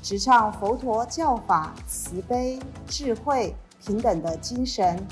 [0.00, 5.04] 直唱佛陀教法慈悲、智慧、平等的精神，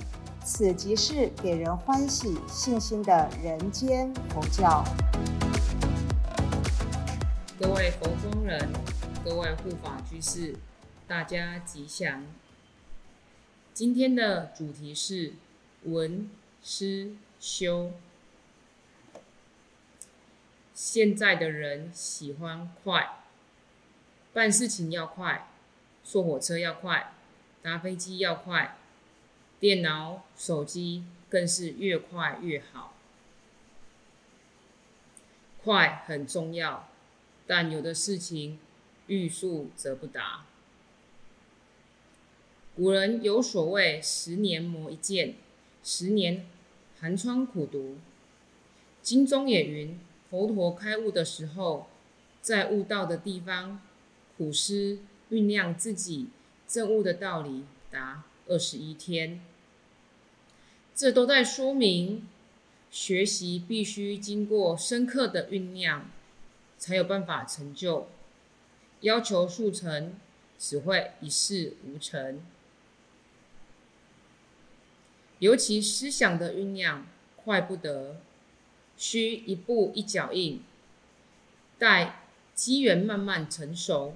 [0.45, 4.85] 此即是给人欢喜、信心的人间佛教。
[7.61, 8.73] 各位佛中人，
[9.25, 10.55] 各位护法居士，
[11.09, 12.25] 大家吉祥。
[13.75, 15.35] 今天的主题是
[15.83, 16.31] 闻
[16.63, 17.11] 思
[17.41, 17.91] 修。
[20.73, 23.26] 现在的人喜欢快。
[24.37, 25.49] 办事情要快，
[26.05, 27.15] 坐火车要快，
[27.63, 28.77] 搭飞机要快，
[29.59, 32.93] 电脑、手机更是越快越好。
[35.65, 36.87] 快很重要，
[37.47, 38.59] 但有的事情
[39.07, 40.45] 欲速则不达。
[42.77, 45.37] 古人有所谓“十年磨一剑”，
[45.83, 46.45] 十年
[47.01, 47.97] 寒窗苦读。
[49.01, 49.99] 经中也云：
[50.29, 51.89] 佛陀开悟的时候，
[52.43, 53.81] 在悟道的地方。
[54.37, 54.99] 苦思
[55.31, 56.27] 酝酿自己
[56.69, 59.41] 证悟的道理达二十一天，
[60.95, 62.29] 这都在说明
[62.91, 66.11] 学习必须经过深刻的酝酿，
[66.77, 68.09] 才有办法成就。
[69.01, 70.15] 要求速成，
[70.59, 72.43] 只会一事无成。
[75.39, 78.21] 尤其思想的酝酿快不得，
[78.99, 80.63] 需一步一脚印，
[81.79, 82.23] 待。
[82.57, 84.15] 机缘慢慢成熟，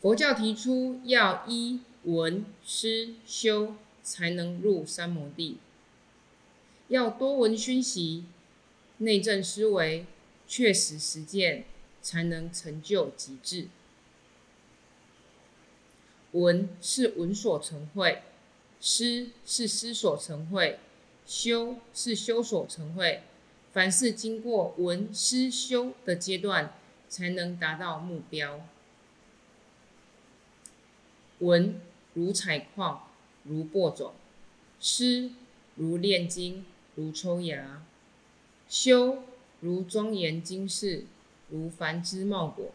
[0.00, 5.58] 佛教提出要依闻思修才能入三摩地，
[6.88, 8.24] 要多闻熏习，
[8.98, 10.06] 内证思维，
[10.48, 11.64] 确实实践，
[12.00, 13.68] 才能成就极致。
[16.32, 18.22] 闻是闻所成会，
[18.80, 20.78] 思是思所成会，
[21.26, 23.22] 修是修所成会。
[23.72, 26.72] 凡是经过闻思修的阶段，
[27.08, 28.66] 才能达到目标。
[31.40, 31.78] 闻
[32.14, 33.08] 如采矿，
[33.44, 34.12] 如播种；
[34.80, 35.30] 思
[35.74, 36.64] 如炼金，
[36.94, 37.82] 如抽芽；
[38.66, 39.24] 修
[39.60, 41.04] 如庄严经世，
[41.50, 42.70] 如繁枝茂果。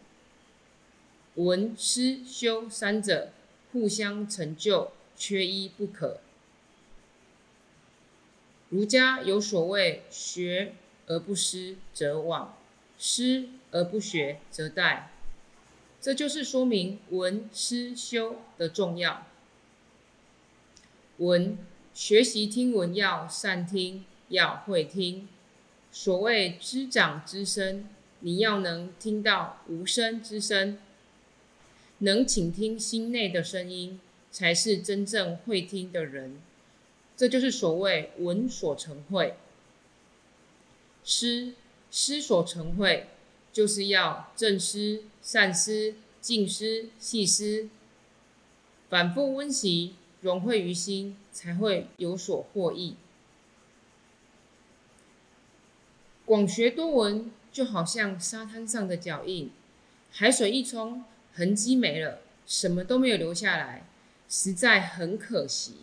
[1.34, 3.32] 闻思修三者
[3.72, 6.20] 互相成就，缺一不可。
[8.68, 10.74] 儒家有所谓学。
[11.08, 12.48] 而不思则罔，
[12.98, 15.04] 思而不学则殆。
[16.06, 19.26] 这就是说明闻思修的重要。
[21.16, 21.58] 闻
[21.92, 25.28] 学习听闻要善听，要会听。
[25.90, 27.88] 所谓知长之声，
[28.20, 30.78] 你要能听到无声之声，
[31.98, 34.00] 能倾听心内的声音，
[34.30, 36.40] 才是真正会听的人。
[37.16, 39.34] 这就是所谓闻所成会。
[41.02, 41.54] 思
[41.90, 43.08] 思所成慧，
[43.56, 47.70] 就是要正思、善思、静思、细思，
[48.90, 52.96] 反复温习，融会于心，才会有所获益。
[56.26, 59.50] 广学多闻，就好像沙滩上的脚印，
[60.10, 61.02] 海水一冲，
[61.32, 63.88] 痕迹没了，什么都没有留下来，
[64.28, 65.76] 实在很可惜。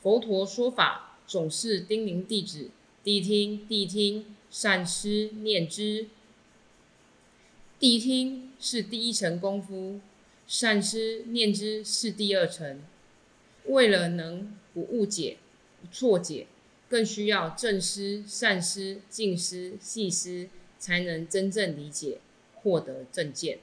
[0.00, 2.70] 佛陀说法，总是叮咛弟子。
[3.02, 6.06] 谛听，谛听，善思念之。
[7.80, 10.00] 谛听是第一层功夫，
[10.48, 12.82] 善思念之是第二层。
[13.66, 15.36] 为了能不误解、
[15.80, 16.48] 不错解，
[16.88, 20.48] 更需要正思、善思、静思、细思，
[20.78, 22.18] 才能真正理解，
[22.54, 23.60] 获得正见。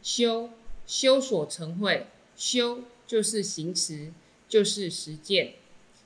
[0.00, 0.50] 修
[0.86, 2.06] 修所成慧，
[2.36, 4.12] 修就是行持，
[4.48, 5.54] 就是实践。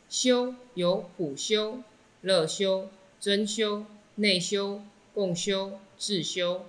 [0.09, 1.83] 修有普修、
[2.23, 2.89] 乐修、
[3.21, 3.85] 真修、
[4.15, 4.83] 内修、
[5.19, 6.65] 共修、自修。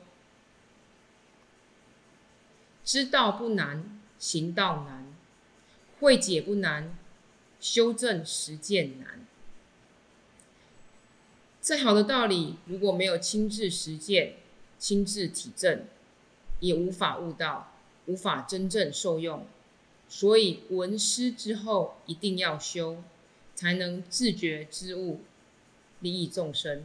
[2.83, 5.13] 知道不难，行道难；
[5.99, 6.97] 会解不难，
[7.59, 9.23] 修正实践难。
[11.61, 14.37] 再好的道理，如果没有亲自实践、
[14.79, 15.85] 亲自体证，
[16.59, 17.71] 也无法悟道，
[18.07, 19.45] 无法真正受用。
[20.07, 23.03] 所以闻师之后，一定要修。
[23.53, 25.21] 才能自觉知悟，
[25.99, 26.83] 利益众生。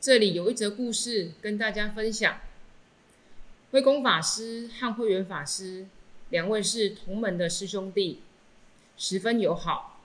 [0.00, 2.38] 这里有一则故事跟大家分享。
[3.72, 5.86] 慧公法师和慧远法师
[6.30, 8.20] 两位是同门的师兄弟，
[8.96, 10.00] 十分友好。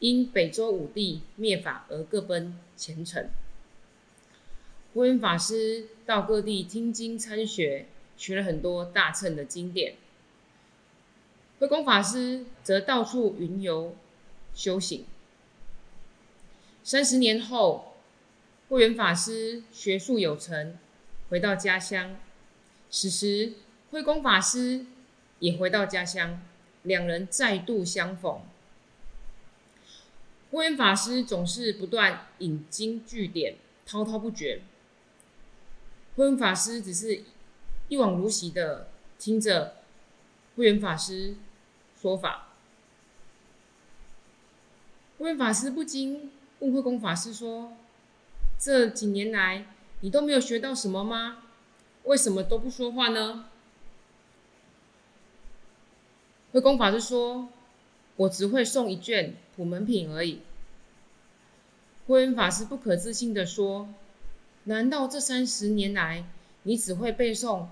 [0.00, 3.28] 因北周武帝灭法而各奔前程。
[4.94, 7.86] 慧远法师到各地听经参学，
[8.16, 9.96] 学了很多大乘的经典。
[11.58, 13.94] 慧公法师则到处云游
[14.54, 15.04] 修行。
[16.82, 17.89] 三十年后，
[18.70, 20.78] 慧远法师学术有成，
[21.28, 22.16] 回到家乡。
[22.88, 23.54] 此时，
[23.90, 24.86] 慧公法师
[25.40, 26.40] 也回到家乡，
[26.84, 28.40] 两人再度相逢。
[30.52, 34.62] 慧远法师总是不断引经据典，滔滔不绝。
[36.14, 37.24] 慧远法师只是
[37.88, 38.88] 一往如昔的
[39.18, 39.78] 听着
[40.56, 41.34] 慧远法师。
[42.00, 42.54] 说法，
[45.18, 46.30] 慧远法师不禁
[46.60, 47.76] 问慧公法师说
[48.60, 49.64] ：“这几年来，
[50.00, 51.38] 你都没有学到什么吗？
[52.04, 53.46] 为什么都不说话呢？”
[56.52, 57.48] 慧公法师说
[58.16, 60.40] ：“我只会诵一卷普门品而已。”
[62.06, 63.88] 慧远法师不可置信的说
[64.64, 66.26] ：“难道这三十年来，
[66.64, 67.68] 你只会背诵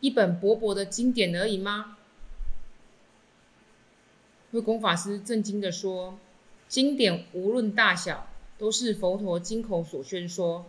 [0.00, 1.98] 一本薄薄的经典而已吗？”
[4.50, 6.18] 慧公法师震惊的说
[6.66, 8.29] ：“经典无论大小，
[8.60, 10.66] 都是佛陀经口所宣说。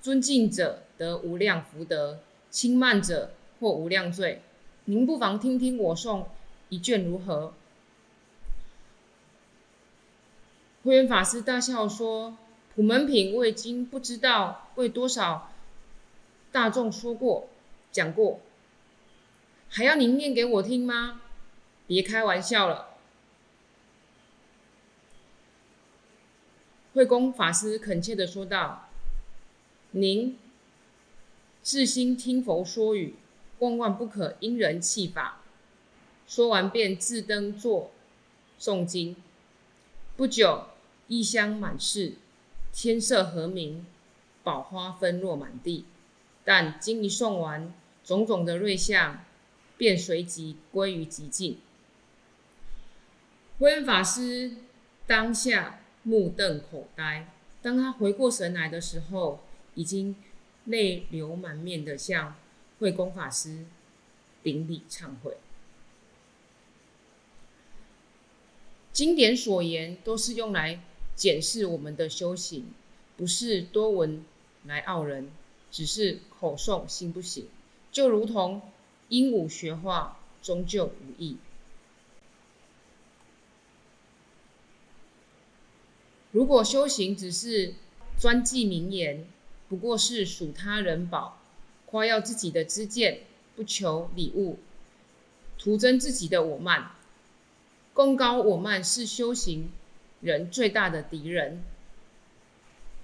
[0.00, 2.20] 尊敬者得无量福德，
[2.50, 4.40] 轻慢者或无量罪。
[4.86, 6.24] 您不妨听听我诵
[6.70, 7.52] 一卷如何？”
[10.82, 12.38] 慧远法师大笑说
[12.74, 15.52] ：“普门品我已经不知道为多少
[16.52, 17.48] 大众说过、
[17.92, 18.40] 讲过，
[19.68, 21.20] 还要您念给我听吗？”
[21.86, 22.93] 别开玩笑了，
[26.94, 28.88] 慧公法师恳切的说道
[29.90, 30.38] ：“您
[31.60, 33.16] 自心听佛说语，
[33.58, 35.40] 万万不可因人弃法。”
[36.28, 37.90] 说完便自登座
[38.60, 39.16] 诵经。
[40.16, 40.68] 不久，
[41.08, 42.14] 异香满室，
[42.72, 43.84] 天色和明，
[44.44, 45.84] 宝花纷落满地。
[46.44, 47.74] 但经一诵完，
[48.04, 49.24] 种种的瑞相
[49.76, 51.58] 便随即归于寂静。
[53.58, 54.52] 慧法师
[55.06, 57.30] 当下目瞪口呆。
[57.60, 59.40] 当他回过神来的时候，
[59.74, 60.14] 已经
[60.66, 62.36] 泪流满面的向
[62.78, 63.64] 慧公法师
[64.42, 65.36] 顶礼忏悔。
[68.92, 70.80] 经典所言都是用来
[71.16, 72.66] 检视我们的修行，
[73.16, 74.24] 不是多闻
[74.66, 75.30] 来傲人，
[75.70, 77.48] 只是口诵心不行，
[77.90, 78.62] 就如同
[79.08, 81.38] 鹦鹉学话，终究无益。
[86.34, 87.74] 如果修行只是
[88.18, 89.24] 专记名言，
[89.68, 91.40] 不过是数他人宝，
[91.86, 93.20] 夸耀自己的知见，
[93.54, 94.58] 不求礼物，
[95.56, 96.90] 徒增自己的我慢，
[97.92, 99.70] 功高我慢是修行
[100.22, 101.62] 人最大的敌人。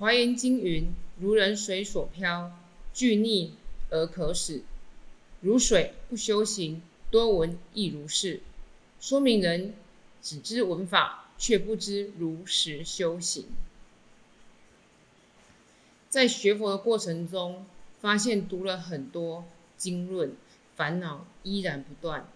[0.01, 2.51] 华严经云：如人水所漂，
[2.93, 3.55] 俱逆
[3.91, 4.63] 而可使；
[5.41, 6.83] 如水不修行，
[7.13, 8.41] 多闻亦如是。
[9.01, 9.73] 说明人
[10.21, 11.30] 只知闻法。
[11.41, 13.47] 却不知如实修行，
[16.11, 17.65] 在学佛的过程中，
[17.99, 19.47] 发现读了很多
[19.79, 20.37] 经论，
[20.77, 22.27] 烦恼依然不断；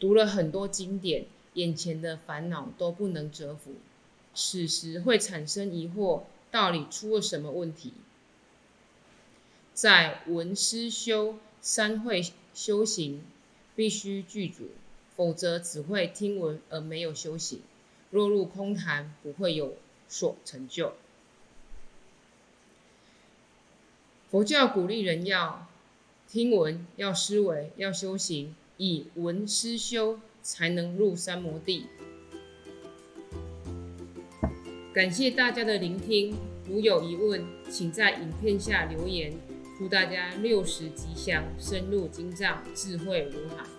[0.00, 3.74] 读了很多经典，眼前的烦恼都不能折服。
[4.34, 7.92] 此时会产生疑惑：到底出了什么问题？
[9.72, 13.22] 在闻思修三会修行
[13.76, 14.70] 必须具足，
[15.14, 17.60] 否则只会听闻而没有修行。
[18.10, 19.76] 落入空谈，不会有
[20.08, 20.94] 所成就。
[24.30, 25.68] 佛教鼓励人要
[26.28, 31.86] 听闻，要思维，要修行，以闻思修，才能入三摩地。
[34.92, 36.36] 感谢大家的聆听，
[36.66, 39.32] 如有疑问，请在影片下留言。
[39.78, 43.75] 祝大家六十吉祥，深入经藏，智慧如海。